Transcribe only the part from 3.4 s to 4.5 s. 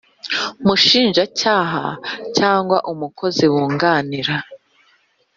wunganira